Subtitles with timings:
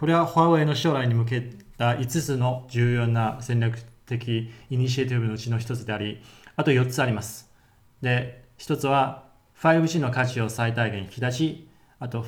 [0.00, 1.42] これはファーウェイの将来に向け
[1.76, 6.22] た5つの重要な戦略的イニシエティブのうちの1つであり、
[6.56, 7.50] あと4つあります。
[8.00, 9.28] で、1つは
[9.60, 11.68] 5G の価値を最大限引き出し、
[11.98, 12.24] あと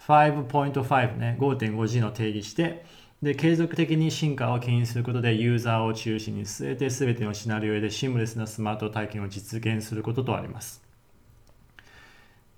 [0.00, 2.84] 5.5ね、5.5G の定義して、
[3.22, 10.82] で、継続的に進化を牽引することでユーザーを中心に据えて全てのシナリオでシームレスなスマート体験を実現することとあります。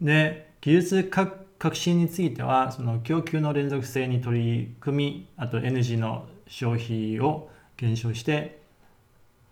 [0.01, 1.33] で、技術革
[1.63, 8.61] 革新については、その供給の連続性に取り組み、あとエネルギーの消費を減少して、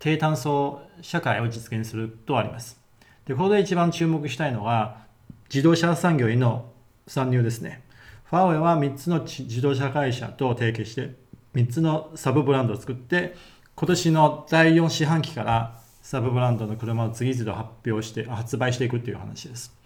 [0.01, 2.81] 低炭素社会を実現するとあります。
[3.27, 5.07] で、ここで一番注目したいのは、
[5.49, 6.73] 自動車産業への
[7.07, 7.85] 参入ですね。
[8.25, 11.15] ファーウェイは3つの自動車会社と提携して、
[11.55, 13.37] 3つのサブブランドを作って、
[13.77, 19.79] 今年の第4四半期からサブブランドの車を次々と発表して、発売していくっていう話です。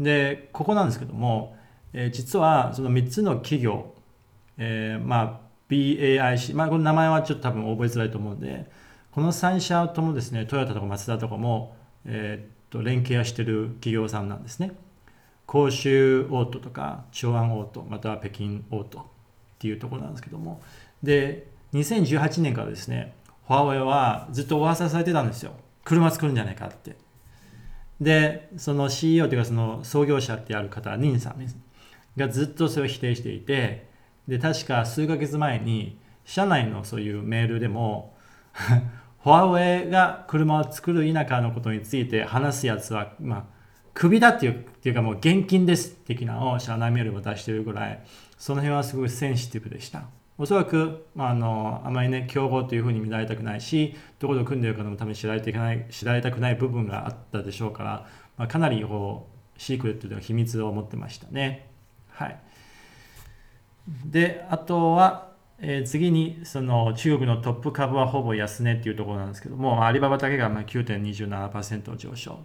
[0.00, 1.56] でここなんですけども、
[1.92, 3.94] えー、実はその3つの企業、
[4.58, 8.70] えー、まあ BAIC、まあ、この名前はちょっと多分覚えづらいと思うんで
[9.10, 14.72] この3社ともですねトヨタとかマツダとかも、えー、っと連携はしてる企業さんなんですね。
[15.46, 19.02] 甲州オートとか長安オートまたは北京オートっ
[19.58, 20.60] ていうところなんですけども。
[21.02, 23.14] で2018年からですね
[23.46, 25.52] ファーウェイはずっと噂されてたんですよ。
[25.84, 26.96] 車作るんじゃないかって。
[28.00, 31.56] で、その CEO というかその創業者ってある方、ニンさんです、
[32.16, 33.88] がずっとそれを否定していて、
[34.28, 38.16] で、確か数ヶ月前に、社内のそういうメールでも
[39.22, 43.44] ファーウェイが車を作る田舎のことについて話すやつは、まあ、
[43.94, 48.02] クビだっていうっていうかもう現金です的なのを社内メールを出しているぐらい、
[48.36, 50.08] その辺はすごいセンシティブでした。
[50.38, 58.06] おそらく、まあ、あのあまりね競合というふうに見られたくないしどこと組んでいるかのために知られていない知られたくない部分があったでしょうから、
[58.36, 61.70] まあ、かなりこうシークレットでは秘密を持ってましたね。
[62.10, 62.38] はい、
[64.04, 72.38] であとは、えー、次にその中国のトップ株はほぼ安値っていうところなんですけどもアリババだけがまあ9.27%上昇。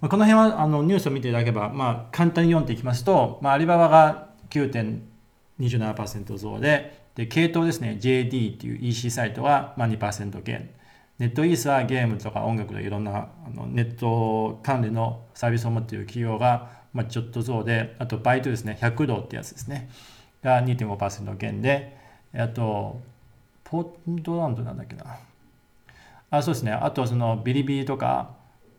[0.00, 10.70] まあ、この辺はあのニュースを見ていただければ、まあ、簡単に読んでいきますと、まあ、アリババが9.27%増でで、系統ですね、JD っていう EC サイトは、まあ、2%減。
[11.18, 19.90] ネットイースはゲームとか音楽のいろんなあのネット関連のサービスを持っている企業が、まあ、ちょっと増で、あとバイトですね、100度ってやつですね、
[20.42, 21.96] が2.5%減で、
[22.34, 23.00] あと、
[23.64, 25.18] ポートランドなんだっけな。
[26.30, 26.72] あ、そうですね。
[26.72, 28.30] あと、そのビリビリとか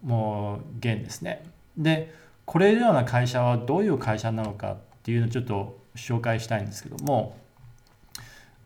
[0.01, 1.43] も減ですね。
[1.77, 2.13] で、
[2.45, 7.37] これのような会社はどういう会社なのかっていうのをちょっと紹介したいんですけども、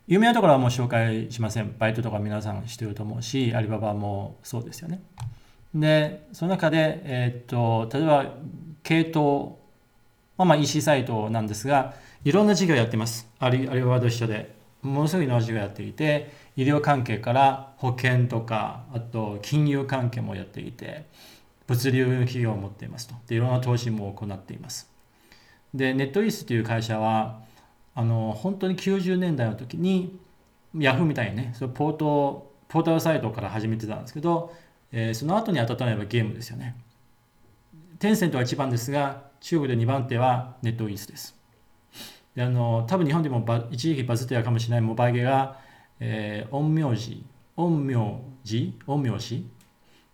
[0.08, 1.76] 有名なところはもう紹介しません。
[1.80, 5.02] バイトとか皆さんしてると思うし、アリババもそうですよね。
[5.74, 8.34] で、その中で、えー、っと、例えば、
[8.84, 9.56] 系統、
[10.38, 13.28] まあ、まあ EC サイトなんですが、いろんな事業やってます。
[13.40, 14.54] アリアリババと一緒で。
[14.84, 21.06] ものすごいいろんな事業やっていて、医療関係から保険とか、あと金融関係もやっていて、
[21.68, 23.16] 物流企業を持っていますと。
[23.28, 24.92] で、いろんな投資も行っています。
[25.74, 27.42] で、ネットイースという会社は、
[27.96, 30.20] あの本当に90年代の時に
[30.78, 34.54] ヤフーみたいにねそのポートポータルサイトから始めてたんですけど、
[34.92, 36.76] えー、その後に当たったのはゲームですよね。
[38.00, 41.36] テンセントは1番ですが中国で2番手はネットイースです。
[42.36, 45.58] であの多分日本でも一時期バズってたかもしれないモバイゲが、
[46.02, 47.24] えー、陰陽師
[47.56, 49.48] 陰陽師陰陽師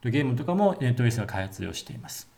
[0.02, 2.30] とゲームとかもネットイースが開発をしています。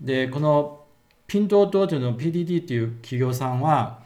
[0.00, 0.84] でこの
[1.26, 4.00] ピントートというの PDD っていう企業さんは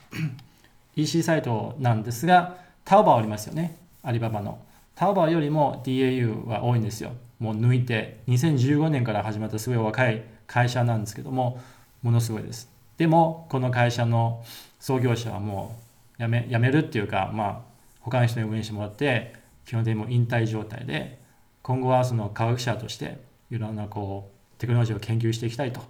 [0.97, 3.77] EC サイトなんですが、タオバオありますよね。
[4.03, 4.59] アリババの。
[4.94, 7.12] タオバオよりも DAU は多いんですよ。
[7.38, 11.60] もう抜いて、2015年から始まったすごい若い会社なんですけども、
[12.03, 12.69] ものすごいです。
[12.97, 14.44] でも、この会社の
[14.78, 15.77] 創業者はも
[16.19, 17.60] う辞め辞めるっていうか、まあ、
[18.00, 19.34] 他の人に運営してもらって、
[19.66, 21.19] 基本的にも引退状態で、
[21.62, 23.19] 今後はその科学者として、
[23.50, 25.81] いろんなこう、テクノロジーを研究していきたいと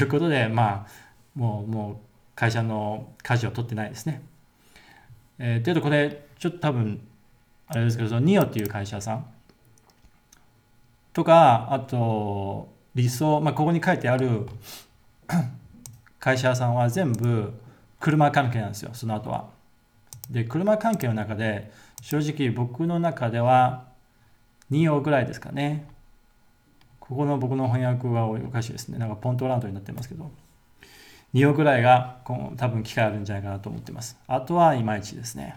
[0.00, 0.88] いうことで、まあ、
[1.34, 1.96] もう、もう、
[2.34, 4.22] 会社の舵を取ってないですね。
[5.38, 7.00] えー、というとこれちょっと多分
[7.66, 9.26] あれですけどそのニオっていう会社さん
[11.12, 14.46] とかあと理想、まあ、ここに書いてある
[16.20, 17.52] 会社さんは全部
[17.98, 19.48] 車関係なんですよその後は。
[20.30, 23.86] で車関係の中で正直僕の中では
[24.70, 25.86] 2億ぐらいですかね。
[27.00, 28.98] ここの僕の翻訳はおかしいですね。
[28.98, 30.30] なんかポントランドになってますけど。
[31.34, 32.18] 2億ぐらいが
[32.56, 34.18] 多分機会あるんじゃないかなと思ってます。
[34.26, 35.56] あとはいまいちですね。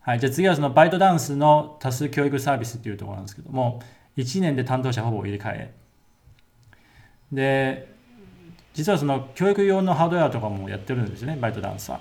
[0.00, 3.82] はい、じゃあ次はそのバイトダンスの多数教育サービスっていうところなんですけども、
[4.16, 5.74] 1年で担当者ほぼ入れ替え。
[7.32, 7.94] で、
[8.72, 12.00] 実はその教育用のハードウェアとかもやってるんですよね、バイトダンスは。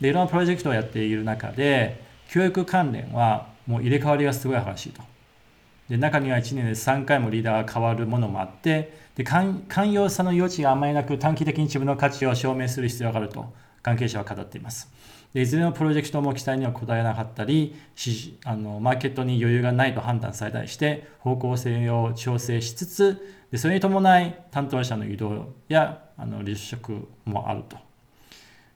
[0.00, 5.02] でいろんなプロジェクトをやっている中で教育関連はもう入れ替わりがすごい激しいと
[5.88, 13.52] で中には1年で3回もリーダーが変わるものもあってで寛容さの余地があまりなく短期的に自分の価値を証明する必要があると
[13.82, 14.90] 関係者は語っています。
[15.34, 17.74] でいずれのプロジェクトも期待には応えなかったり
[18.44, 27.76] あのマーケットに余裕がないと判断されたりして方向性を調整しつつでそれに伴い担当者の移動やあの離職もあると。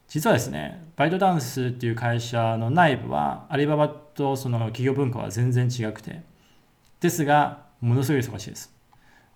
[0.09, 6.23] 実はですねバイトダンスっていう会社の内部はアリババとその企業文化は全然違くて
[6.99, 8.73] ですがものすごい忙しいです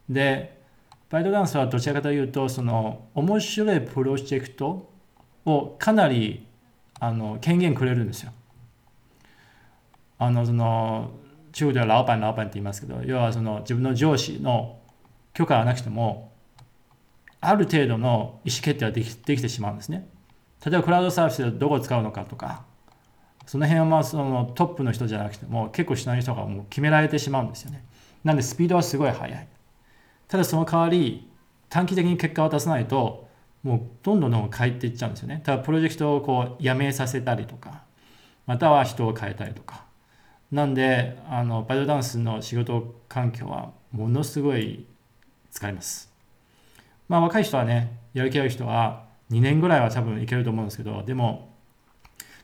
[0.09, 0.61] で
[1.09, 4.89] バイトダンスはどちらかというとその面白いプロジェクト
[5.45, 6.47] をかなり
[6.99, 8.31] あの権限くれるんですよ。
[10.17, 11.11] あのその
[11.51, 14.79] 中国では老板老板って言いますけど要はその自分の上司の
[15.33, 16.31] 許可がなくても
[17.41, 20.07] ある程度の意思決定はできできてしまうんですね。
[20.65, 22.63] 例えばクラウドサービスでどこを使うのかとか
[23.45, 27.83] その辺はまあそのトップの人じゃなくても結構下の人がもう決められてしまうんですよね。
[28.23, 29.47] なんでスピードはすごい速い。
[30.27, 31.29] ただその代わり
[31.69, 33.27] 短期的に結果を出さないと
[33.63, 35.41] もうどんどんどん変えていっちゃうんですよね。
[35.43, 37.83] ただプロジェクトをこうやめさせたりとか、
[38.45, 39.85] または人を変えたりとか。
[40.51, 44.85] なんで、あの、バイトダンスの仕事環境はものすごい
[45.49, 46.13] 使います。
[47.07, 51.52] まあ若い人はね、やる気ある人は2年ぐらいは多分いけると思うんですけど、でも、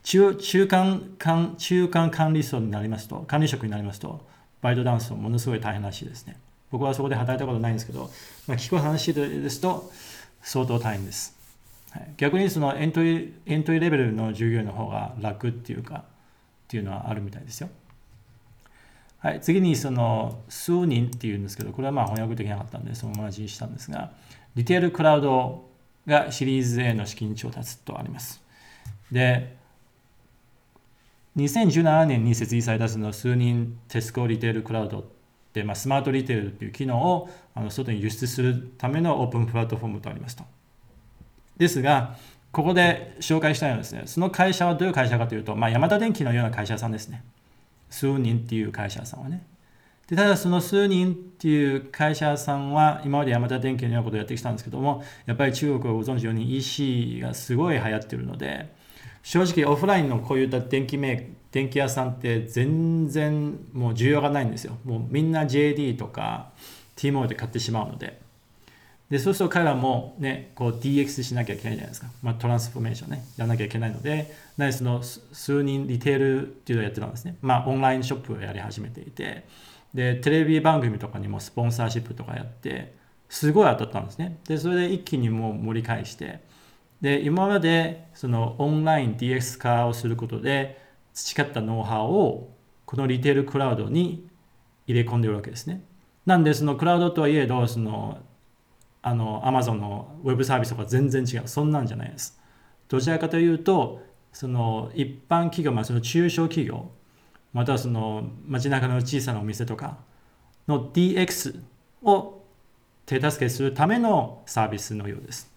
[0.02, 4.26] 中中間管中間管理層になりますと、管理職になりますと、
[4.62, 6.36] バイトダンスはものすごい大変らしいですね。
[6.70, 8.10] 僕はそこで働いたことないんですけど、
[8.46, 9.90] まあ、聞く話ですと、
[10.42, 11.36] 相当大変です。
[11.90, 16.02] はい、逆にそのエントリーエントリーレベルの従業員の方が楽っていうかっ
[16.68, 17.68] ていうのはあるみたいですよ。
[19.18, 24.12] はい、次にその数人っていうんですけどこれはまあ翻訳できなかったんでそのまま字にしたんですが
[24.54, 25.68] リテールクラウド
[26.06, 28.40] がシリーズ A の資金調達とあります。
[29.10, 29.56] で
[31.36, 35.04] 2017年に設立されたその数人テスコリテールクラウド
[35.52, 40.44] で、まあ、スマートリテールっていう機能をあの外に輸出するためのオープンプラットフォームとありますと。
[41.56, 42.16] ですが、
[42.52, 47.22] ここで紹介したいのはですね、その会社はどういう会社かというと、まあ、ヤマダ電機のような会社さんですね。
[47.90, 49.44] 数人っていう会社さんはね。
[50.08, 58.72] でただその数人っていう会社さんは今までヤマダ電機のようなことをやってきたんですけども、やっぱり中国をご存知のように EC がすごい流行ってるので、
[59.22, 64.78] 正直オフラインのこういった電気メー電気屋さんって全然もう需要がないんですよ。
[64.84, 66.50] もうみんな JD とか
[66.96, 68.20] T モールで買ってしまうので。
[69.10, 72.06] で、そうすると彼らもね、こう DX しなきゃいけないじゃないですか。
[72.22, 77.36] まあ、トランスフォーメーションね、やらなきゃいけないので、なその数人リテールっていうのをやってたんですね。
[77.42, 79.44] まあ、オンラインショップをやり始めていて、
[79.92, 82.94] で、テレビ番組とかにもスポンサーシップとかやって、
[83.28, 84.38] すごい当たったんですね。
[84.46, 86.38] で、それで一気にもう盛り返して、
[87.00, 90.80] で、今までそのオンライン DX 化をすることで、
[91.12, 92.50] 培ったノウハウを
[92.86, 94.28] このリテールクラウドに
[94.86, 95.84] 入れ込んでるわけですね。
[96.26, 98.18] なんでそのクラウドとはいえどその
[99.02, 102.38] あの Amazon のウェブサービスとか全然違うそんなんじゃないです。
[102.88, 106.90] どちらかというとその一般企業、まあ、その中小企業
[107.52, 109.98] またはその街中の小さなお店とか
[110.68, 111.60] の DX
[112.02, 112.42] を
[113.06, 115.52] 手助けするためのサービスのようです。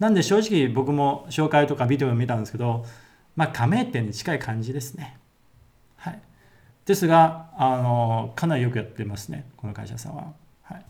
[0.00, 2.84] なんで正直僕も紹介とかビデオを見たんですけど
[3.36, 5.16] まあ、加盟店に近い感じですね。
[5.96, 6.20] はい。
[6.84, 10.32] ですが、あの、かなりよくやってますね、この会社さんは。
[10.62, 10.84] はい。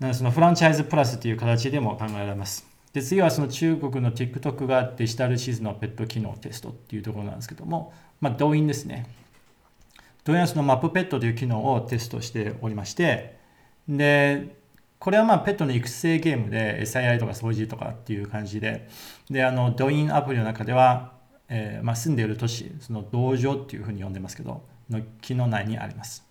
[0.00, 2.66] なので、そのフランチャイズプラスという形でも考えられます。
[2.92, 9.06] で、次はその中国の TikTok がデジタル地図のペット機能テストっていうところなんですけども、まあ、動員ですね。
[10.24, 13.36] 動員はそのマップペットという機能をテストしておりまして、
[13.88, 14.56] で、
[15.06, 18.88] これはまあペットの育成ゲームで餌やりとか掃除とかっていう感じで、
[19.30, 21.12] で、あの、ドインアプリの中では、
[21.48, 26.26] えー、まあ、住んでいる都市その道場っていうふうに呼んでますけどの木の内にあります。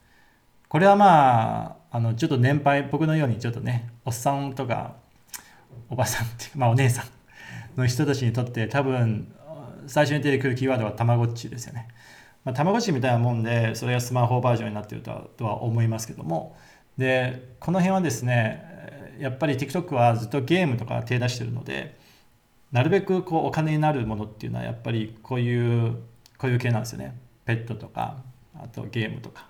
[0.67, 4.95] これはまああのちょっと年配僕のようにちょっとねおっさんとか
[5.89, 7.05] おばさんっていうまあお姉さん
[7.79, 9.33] の人たちにとって多分
[9.87, 11.87] 最初に出てくるキーワードはたまごっちですよね。
[12.43, 16.57] まあ、たまごっちみたいなもんでそれがスマホバージョンになっているとは思いますけども
[16.97, 21.97] でこの辺はですねやっぱり TikTok はずっとゲームとか手出してるので
[22.71, 25.95] なるべくこうお金になるものっていうのはやっぱりこういう
[26.37, 27.15] こういう系なんですよね。
[27.45, 28.17] ペットとか
[28.53, 29.47] あとゲームとか。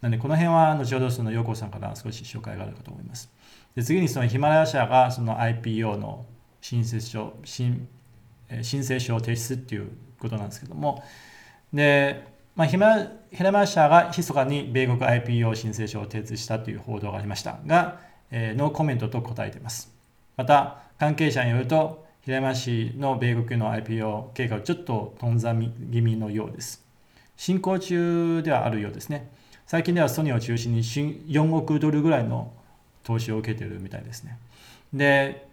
[0.00, 3.30] なんでこの辺は後ほどその陽子さんから少し紹介があるかと思います。
[3.74, 6.24] で次にそのヒマラヤ社がその IPO の
[6.60, 7.86] 申請書申
[8.62, 11.02] 申請書を提出っていうことなんですけども。
[11.72, 19.92] で、まあ、ヒマラヤ社が密かに米国 IPO 申請書を提出したという報道がありましたが、えー、ノーコメントと答えています
[20.36, 26.82] また関係者によると平山氏の米国の IPO 計画ちょっと頓挫気味のようです。
[27.36, 29.30] 進行中ではあるようですね。
[29.66, 32.50] 最近ではソニーを中心に4億ドルぐらいの
[33.02, 34.38] 投資を受けているみたいですね。
[34.94, 35.46] で、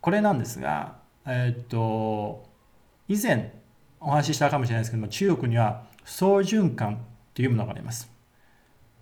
[0.00, 0.96] これなんですが、
[1.26, 2.44] えー、っと、
[3.06, 3.52] 以前
[4.00, 8.10] お話ししたかもしれないですけども、中国には総循環というものがあります。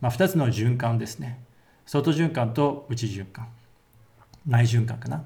[0.01, 1.45] まあ、2つの循環ですね。
[1.87, 3.49] 外循環と内循環。
[4.47, 5.25] 内循環かな。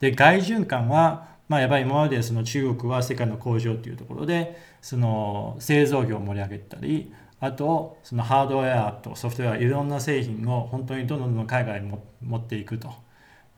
[0.00, 11.92] で、外循環は、まあ、やっぱり今までその中国は世界の工場というところで、その製造業を盛り上げたり、あと、そのハードウェアとソフトウェア、いろんな製品を本当にどんどんどん海外に
[12.22, 12.92] 持っていくと。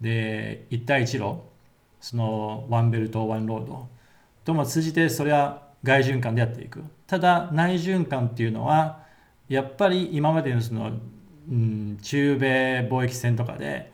[0.01, 1.41] で、一帯一路、
[2.01, 3.89] そのワンベルト、ワンロード
[4.45, 6.83] とも通じて、それは外循環でやっていく。
[7.07, 9.05] ただ、内循環っていうのは、
[9.49, 10.91] やっぱり今までのその、
[11.49, 13.93] うん、中米貿易戦とかで、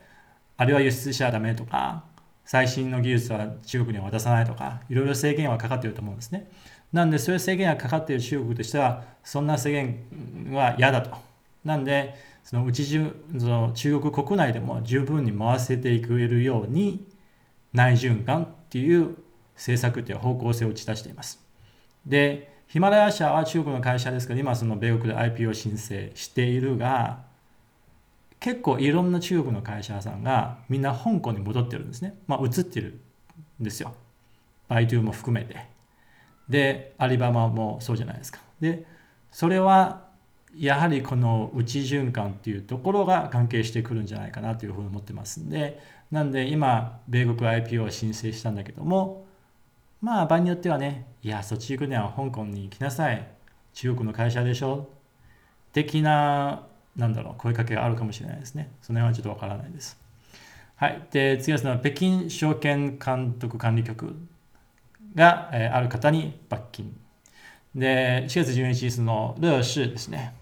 [0.57, 2.05] あるいは輸出しちゃダメとか、
[2.45, 6.51] 最新の技術は中国には渡さないとか、いろいろ制限はかかっていると思うんですね。
[6.93, 11.17] なんで、そういう制限がかかっている中国としては、そんな制限は嫌だと。
[11.65, 17.07] なんで、そのうち中その中国国内でも十分に回せていくるように、
[17.73, 19.17] 内循環っていう
[19.55, 21.52] 政策という方向性を打ち出しています。
[22.07, 27.21] で、ヒマラヤ社は中国の会社ですけど、今その米国で IPO 申請しているが、
[28.41, 32.15] 結構いろんな中国の会社さんがみんな香港に戻ってるんですね。
[32.27, 32.99] まあ移ってる
[33.61, 33.95] んですよ。
[34.69, 35.67] バイトゥーも含めて。
[36.49, 38.41] で、アリババもそうじゃないですか。
[38.61, 38.85] で、
[39.31, 40.09] それは
[40.57, 45.81] やはりこの内循環っていうところが関係してくるんじゃないかなというふうに思ってますんで、
[46.11, 49.27] なんで今、米国 IPO を申請したんだけども、
[50.03, 53.25] まあ場合によってはね、いや、そっち行くには香港に行きなさい。
[53.73, 54.91] 中国の会社でしょ
[55.73, 56.67] 的な、
[56.97, 58.73] なんだろう、声かけがあるかもしれないですね。
[58.83, 59.97] その辺はちょっとわからないです。
[60.75, 61.07] はい。
[61.13, 64.17] で、次はその北京証券監督管理局
[65.15, 66.99] が、えー、ある方に罰金。
[67.77, 70.35] で、4月12日、その、乐視ですね。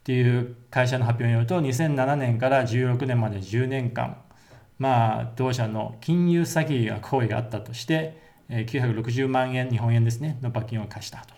[0.00, 4.16] っていう会社の発表によると、2007年から16年まで10年間、
[4.80, 8.20] まあ、同社の金融詐欺が行為があったとして、
[8.52, 11.34] 960万円、日本円ですね、の罰金を課したと。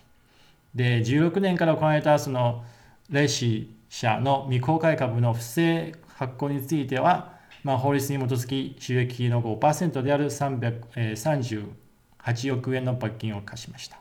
[0.73, 2.65] で、16年から行われたその、
[3.09, 13.99] レシ社の未公開株の不正発行については、まあ、法律に基づき収益の5%である338億円の罰金を課しました。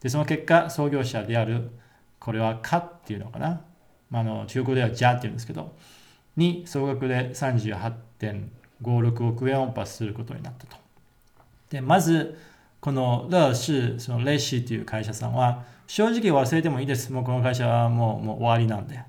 [0.00, 1.70] で、その結果、創業者である、
[2.18, 3.60] これはカっていうのかな、
[4.10, 5.76] まあ、の中国ではジャっていうんですけど、
[6.36, 10.81] に総額で38.56億円をパスすることになったと。
[11.72, 12.38] で、まず、
[12.80, 17.12] この乐視、そのレシーという会社さんは、正直忘れてもいいです。
[17.12, 19.00] もうこの会社はもうもう終わりなんで。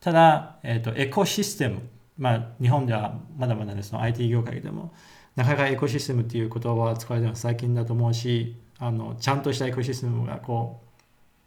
[0.00, 1.80] ただ、えっ、ー、と、エコシステム。
[2.16, 4.92] まあ、日本ではまだまだね、その IT 業界でも、
[5.34, 10.80] なかなかエコシステムっていう言葉は使われてるのは最近だと思うし、あのちゃんとしたエコシステムがこ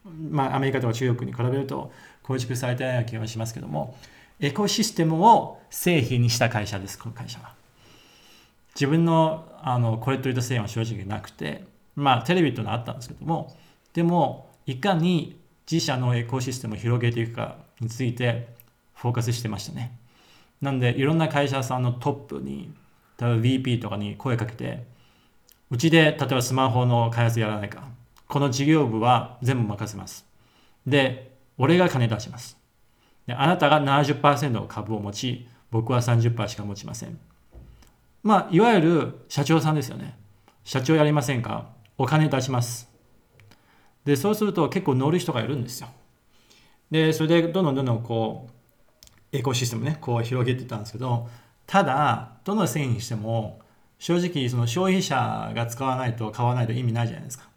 [0.05, 1.91] う、まあ、アメリカとか中国に比べると
[2.23, 3.95] 構築されてないような気がしますけども
[4.39, 7.53] エコシステムを製品にした会社ですこの会社は
[8.77, 11.63] 自分のあのこれといった製品は正直なくて
[11.95, 13.55] まあテレビというのはあったんですけども
[13.93, 18.47] でもいかに自社のエコシステムを広げていくかについて
[18.93, 19.97] フォーカスしてましたね
[20.61, 22.71] なんでいろんな会社さんのトップに
[23.19, 24.83] 例えば VP とかに声かけて
[25.69, 27.83] うちで例えばスマホの開発やらないか。
[28.27, 30.25] この事業部は全部任せます。
[30.85, 32.57] で、俺が金出します。
[33.25, 37.19] であなたが70%の株を持ち、僕は30%しか持ちません。
[38.23, 40.17] まあ、いわゆる社長さんですよね。
[40.63, 41.69] 社長やりませんか？
[41.97, 42.89] お金出します。
[44.03, 45.87] で、そうすると結構乗る人がいるんですよ。
[46.91, 51.29] で、それでどんどんどんどんこう、エコシステムね、こう広げてたんですけど、
[51.65, 53.59] ただ、どの製品にしても、
[53.99, 57.49] 正直その消費者が使わないと買わないと意味ないじゃないですか。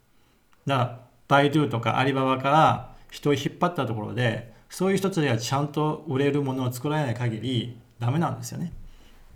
[0.65, 8.73] だから、バイドゥとかアリババから人を引っ張ったところで、そういう人たちがちゃんと売れるものを作られない限りダメなんですよね。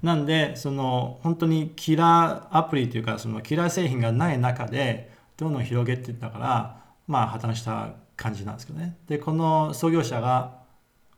[0.02, 8.98] なんで、その本当にキラーアプリというか、そのキラー製品がない中で、どんどん広げていったから、まあ破綻した感じなんですけどね。
[9.08, 10.60] で、この創業者が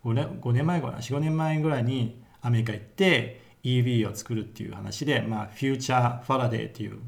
[0.03, 6.99] 5年 ,5 年前ぐらい、4、5年前ぐらいにアメリカ行って、EV を作るっていう話で、まあ、フューチャーファラデーっていう、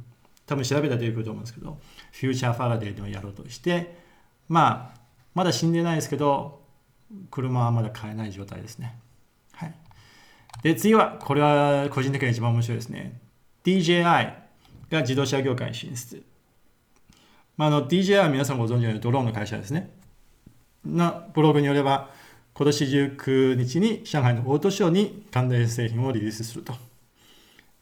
[0.45, 1.79] 多分調べたら出てくると思うんですけど、
[2.11, 3.97] フューチャーファラデーでもやろうとして、
[4.49, 4.99] まあ、
[5.33, 6.61] まだ死んでないですけど、
[7.31, 8.97] 車はまだ買えない状態ですね。
[10.63, 13.19] で、次は、これは個人的に一番面白いですね。
[13.63, 14.03] DJI
[14.89, 16.23] が自動車業界に進出。
[17.57, 19.91] まあ、あの DJI は皆さんご存知のようにドローンの会社ですね。
[20.85, 22.09] なブログによれば、
[22.53, 26.73] 今年19日に上海のオートショーに関連製品をリリースすると。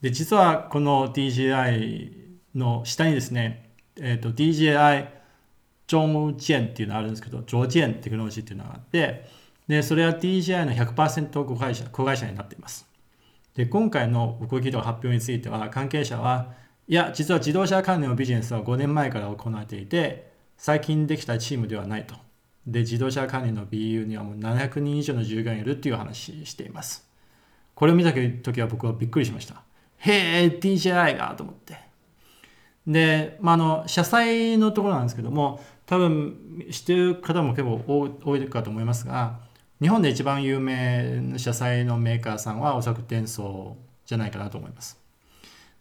[0.02, 2.12] で、実はこの DJI
[2.54, 5.08] の下にですね、えーと、DJI
[5.88, 9.26] 中建っていうのがあるんですけど、上建テクノロジーっていうのがあって、
[9.68, 12.88] で、それは DJI の100%子会社子会社になっています。
[13.54, 16.54] で、今回の動きと発表については、関係者は、
[16.88, 22.16] いや、実は自動車関連のビジネスは5年前から行われていて、最近できたチームではないと。
[22.66, 27.10] で、自動車関連の BU にはもう700人以上の従業員いるっていう話しています。
[27.76, 29.64] これを見た時は僕はびっくりしました。
[29.98, 31.78] へえ、DJI がと思って。
[32.86, 39.40] で、まあ、あの、車載のところなんですけども、多分知ってる方も結構多いかと思いますが、
[39.82, 45.00] 日本で一番有名な車載のメーカーさんはおそらくデンソーじゃないかなと思います。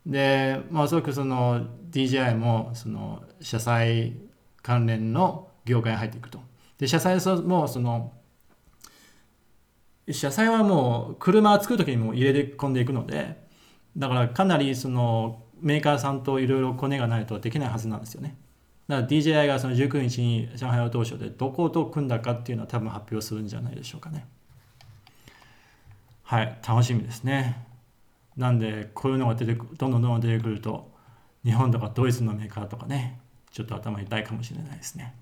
[0.05, 4.17] で、まあ、おそらくその DJI もその車載
[4.63, 6.41] 関連の業界に入っていくと。
[6.79, 8.13] で、車載もその
[10.11, 13.47] 車載はもう車を作る時にも入れ込んでいくので、
[13.97, 18.37] だからかなりそのメーカーさんといろいろコネがないとできないはずなんですよね。
[18.89, 24.27] だから DJI がその19日に上海当初でどこと組んだかっていうのは多分発表するんじゃないでしょうかね。
[26.23, 27.65] はい、楽しみですね。
[28.37, 30.91] なんでこういうのが出てどんどんどんどん出てくると
[31.45, 35.15] 日本とかドイツのメーカーとかねちょっと頭痛いかもしれないですね。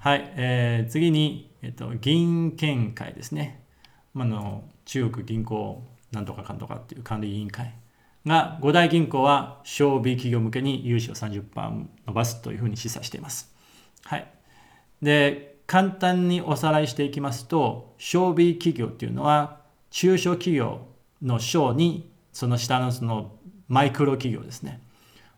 [0.00, 3.64] はい、えー、次に、えっと、銀券会ですね。
[4.14, 5.82] まあの中国銀行
[6.12, 7.74] なんとかかんとかっていう管理委員会
[8.26, 13.54] が5大銀行は小 B 企業向けに融資を30%伸ばすというふうに示唆しています。
[14.04, 14.26] はい。
[15.02, 19.60] で、簡単におさらいしていきますと、小 B 企業っていうのは
[19.90, 20.86] 中小企業
[21.22, 23.36] の小にその下のその
[23.68, 24.80] マイクロ企業ですね。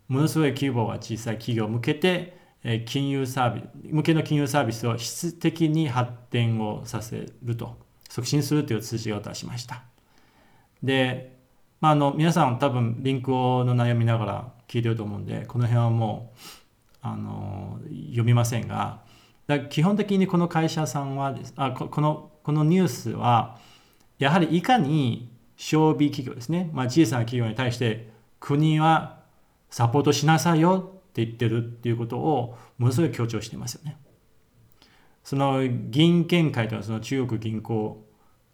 [0.07, 2.39] ものすごい規模が小さい企業向けて、
[2.85, 7.77] 金融サービス、向けの金融サービスを質的に発展をさせると、
[8.09, 9.83] 促進するという通知を出しました。
[10.83, 11.40] で、
[11.81, 16.39] まあ、あの皆さん多分リンクをの悩みながら聞いてると思うんでこの辺はもう
[17.01, 19.01] あの読みませんが
[19.69, 23.57] 基本的にこの会社さんはあこのこのニュースは
[24.19, 29.19] やはりいかに小 B 企業ですね、まあ、小さな企業に対して国は
[29.69, 33.97] サポートしなさいよって言ってるっていうことをものすごい強調していますよね。
[35.23, 38.03] その銀券会というのはその中国銀行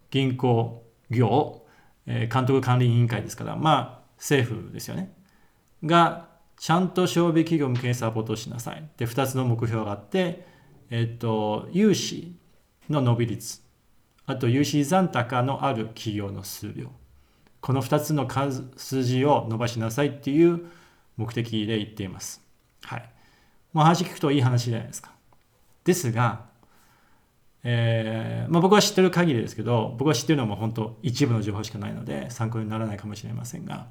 [0.09, 1.66] 銀行業
[2.07, 5.13] え監督管理委員会ですから、まあ、政府ですよね。
[5.83, 8.89] が、ちゃんと小微企業向けにサポートしなさい。
[8.97, 10.47] で、2つの目標があって、
[10.89, 12.35] えっと、融資
[12.89, 13.61] の伸び率、
[14.25, 16.91] あと融資残高のある企業の数量。
[17.61, 20.65] この2つの数数字を伸ばしなさいっていう
[21.17, 22.41] 目的で言っています。
[22.83, 23.09] はい。
[23.73, 25.11] もう話聞くといい話じゃないですか。
[25.83, 26.46] ですが、
[27.63, 33.87] えーまあ、僕は知ってる限りですけど僕は知ってるのも本当一部の情報しかないので参考にならないかもしれませんが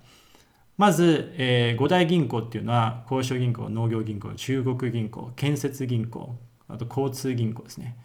[0.76, 6.37] まず、えー、5大銀行っていうのは交渉銀行農業銀行中国銀行建設銀行
[6.68, 7.96] あと交通銀行ですね。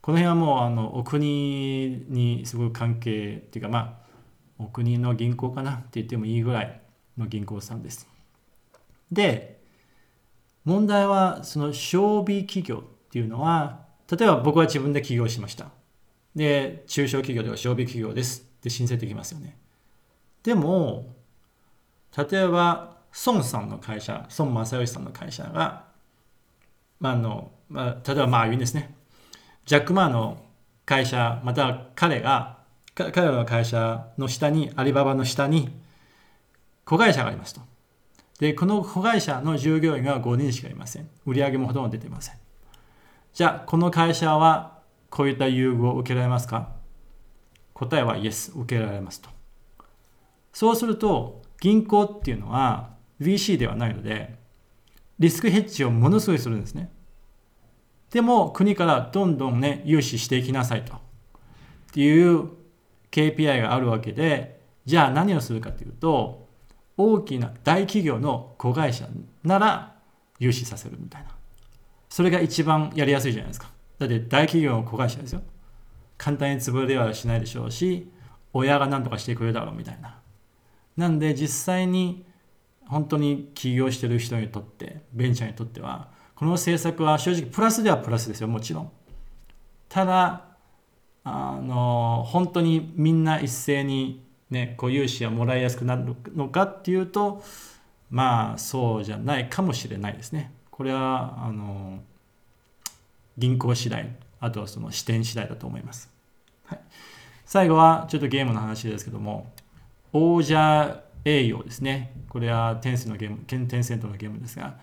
[0.00, 4.08] この辺はもうあのお国にすごく関係っていうかまあ
[4.58, 6.80] お国の銀行かなって言ってもいいぐらい
[7.16, 8.08] の銀行さんです。
[9.10, 9.60] で
[10.64, 15.66] 問題はその小微企業っていうのは例えば僕は自分で起業しました。
[16.34, 19.56] で、中小企業では小微企業ですって申請できますよね。
[20.42, 21.14] でも、
[22.16, 25.84] 例えば、孫さんの会社、孫正義さんの会社が、
[27.00, 28.94] まあのまあ、例えばまあ言うんですね。
[29.66, 30.42] ジャック・マーの
[30.86, 32.58] 会社、また彼が、
[32.94, 35.68] 彼らの会社の下に、アリババの下に、
[36.84, 37.60] 子会社がありますと。
[38.38, 41.08] で、この子会社の従業員が5人しかいません。
[41.26, 42.34] 売り上げもほとんど出ていません。
[43.38, 46.72] じゃあ、この会社はこういった優遇を受けられますか？
[47.72, 49.30] 答えは Yes、受けられますと。
[50.52, 54.34] そうすると、銀行っていうのは VC ではないので、
[55.20, 56.90] リスクヘッジをものすごいするんですね。
[58.10, 60.94] でも、国からどんどんね、融資していきなさいと。
[60.94, 60.98] っ
[61.92, 62.48] ていう
[63.12, 66.48] KPI があるわけで、じゃあ何をするかというと、
[66.96, 69.06] 大きな大企業の子会社
[69.44, 69.94] なら
[70.40, 71.37] 融資させるみたいな。
[72.18, 73.70] それが一番やりやすいじゃないですか。
[74.00, 75.42] だって大企業の子会社ですよ。
[76.16, 78.10] 簡単に潰れはしないでしょうし、
[78.52, 80.18] 親が何とかしてくれるだろうみたいな。
[80.96, 82.26] なんで実際に
[82.88, 88.90] 本当に起業してる人にとって、ベンチャーにとっては、この政策は正直プラスではプラスですよ、もちろん。
[89.88, 90.56] ただ、
[91.22, 97.44] あの、本当にみんな一斉にね、こう融資がもらいやすくなるのかっていうと、
[98.10, 100.57] まあそうじゃないかもしれないですね。
[100.78, 102.00] これはあの
[103.36, 104.10] 銀行次第
[104.40, 106.10] あとはその視点次第だと思います、
[106.64, 106.80] はい、
[107.44, 109.52] 最後はちょっとゲームの話ですけども
[110.12, 112.12] 王者栄養ですね。
[112.28, 114.78] これはテンセントのゲーム、テンセントのゲームですが、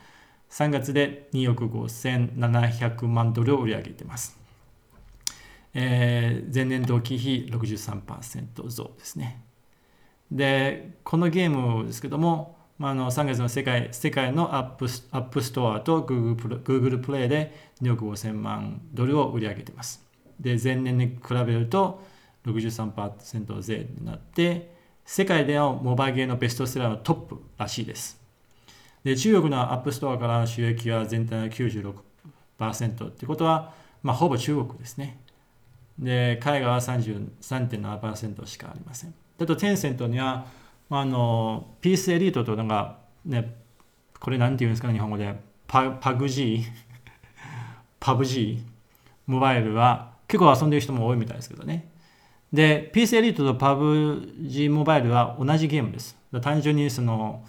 [0.50, 4.38] 3月で2億5700万ドルを売り上げています。
[5.74, 9.42] えー、前年同期比63%増ですね。
[10.32, 20.06] で、このゲームですけども、まあ、あの3月の世界世界のアップアップストアと Google, Google プレイで2億5000万ドルを売り上げています。
[20.40, 22.04] で、前年に比べると
[22.46, 24.74] 63%増になって、
[25.06, 28.20] 世界でのモバイルゲーのベストセラーのトップらしいです。
[29.04, 35.20] で、中国のアップストアからの収益は全体の96%ってことは、まあ、ほぼ中国ですね。
[36.00, 39.14] で、海外は33.7%しかありません。
[39.40, 40.48] あと、テンセントには、
[40.90, 43.56] まあ、あの、ピースエリートというのが、ね、
[44.20, 45.36] これなんて言うんですかね、日本語で。
[45.68, 46.64] パパグジー
[48.00, 48.76] パブジー
[49.26, 51.90] モバイルは結構遊んでる人も多いみたいですけどね。
[52.54, 56.16] で、PC エリートと PUBG モバイルは同じゲームです。
[56.42, 57.44] 単純にその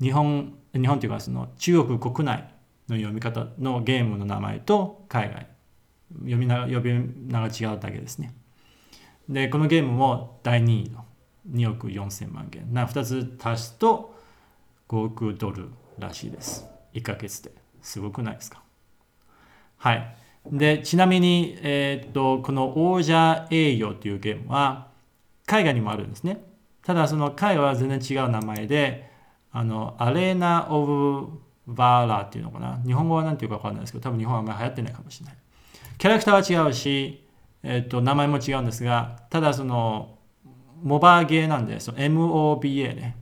[0.00, 2.48] 日本、日本というかその中国国内
[2.88, 5.46] の読み方のゲームの名前と海外、
[6.20, 8.34] 読み名が違うだけですね。
[9.28, 11.04] で、このゲームも第2位の
[11.52, 12.72] 2億4000万元。
[12.72, 14.14] な2つ足すと
[14.88, 16.66] 5億ドルらしいです。
[16.94, 17.52] 1ヶ月で。
[17.82, 18.62] すごくないですか？
[19.76, 20.16] はい。
[20.50, 24.88] で、ちなみに、えー、っと、この王者栄誉というゲームは、
[25.46, 26.42] 海外にもあるんですね。
[26.82, 29.10] ただ、その海外は全然違う名前で、
[29.52, 31.28] あの、アレーナ・オブ・
[31.66, 32.80] バーラーっていうのかな？
[32.84, 35.34] 日本語は何ていうか分かんないですけど、多分日本はあんまり流行ってないかもしれない。
[35.98, 37.24] キャラクターは違うし、
[37.62, 40.17] えー、っと、名前も違うんですが、ただその、
[40.82, 43.16] モバゲーなんで、MOBA ね。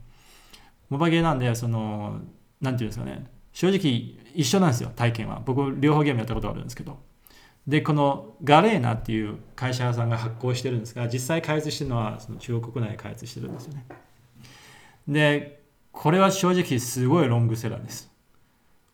[0.89, 2.19] モバゲーなんで、その、
[2.61, 3.25] なんていうんですかね。
[3.51, 5.41] 正直一緒なんですよ、体験は。
[5.45, 7.07] 僕、両方ゲームやったことあるんですけど。
[7.67, 13.85] でこのガレーナっていう会社さんが発行してるんですが実際開発してるのはその中国国内で開発してるんですよね
[15.07, 18.09] でこれは正直すごいロングセラーです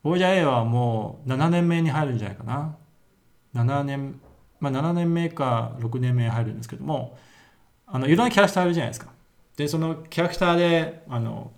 [0.04, 2.76] 王者 A はもう7年目に入るんじゃないかな
[3.54, 4.20] 7年
[4.60, 7.18] まあ7年目か6年目に入るんですけども
[7.94, 9.12] あのいろんなキャラクターあるじゃないですか。
[9.56, 11.52] でそのキャラクターであの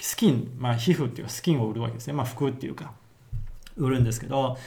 [0.00, 2.94] スキン、まあ、皮膚っていうかスキンを売るわけですね、まあ、服っていうか。
[3.76, 4.58] 売るんですけど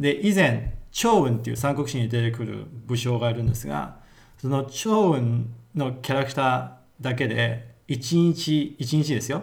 [0.00, 3.98] で以前趙雲っていう三国志に出てくる武将がいるんですが
[4.38, 6.70] その趙雲のキャラクター
[7.00, 9.42] だけで1日1日ですよ。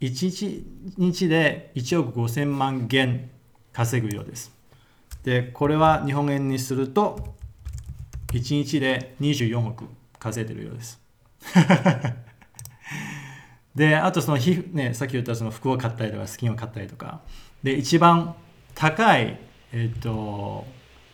[0.00, 0.64] 1
[0.98, 3.30] 日で1億5000万元
[3.72, 4.52] 稼ぐようです。
[5.24, 7.34] でこれは日本円にすると
[8.32, 10.01] 1日で24億。
[10.22, 11.00] 稼いでるようです。
[13.74, 17.22] であとその皮膚ねさっき言ったその服を買ったりとかスキンを買ったりとか。
[17.64, 18.36] で一番
[18.74, 19.38] 高い
[19.72, 20.64] えっ、と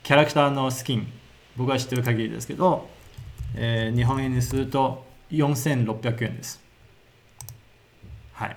[0.02, 1.10] キャラクターのスキン
[1.56, 2.88] 僕が知ってる限りですけど、
[3.54, 6.60] えー、日本円にすると4600円です。
[8.32, 8.54] はい。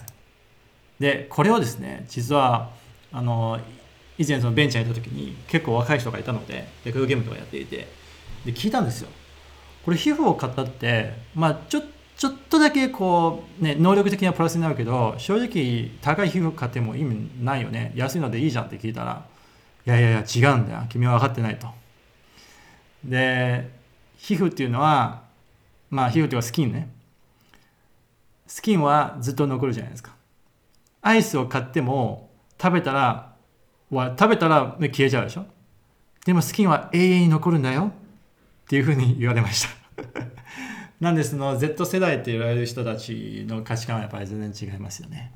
[0.99, 2.71] でこれをですね実は
[3.13, 3.59] あの
[4.17, 7.87] 以前そのベンチャーやった時に結構若い人がいたのでレコーゲームとかやっていて
[8.45, 9.09] で聞いたんですよ。
[9.85, 11.81] これ皮膚を買ったってまあちょ
[12.17, 17.93] ちょっとだけこうね能力的なプラスになるけど正直高い皮膚を買っても意味ないよね。
[17.95, 19.25] 安いのでいいじゃんって聞いたら
[19.87, 20.83] いやいやいや違うんだよ。
[20.89, 21.67] 君は分かってないと。
[23.03, 23.71] で
[24.17, 25.23] 皮膚っていうのは
[25.89, 26.89] まあ皮膚っていうかスキンね。
[28.45, 30.13] スキンはずっと残るじゃないですか。
[31.01, 32.29] アイスを買っても
[32.61, 33.33] 食べたら
[33.89, 35.45] は食べたら消えちゃうでしょ。
[36.23, 37.91] でもスキンは永遠に残るんだよ。
[38.71, 39.69] っていうふうに言われました。
[41.01, 45.33] なんでその Z 世代って言われる人たちの価値観はやっぱり全然違いますよね。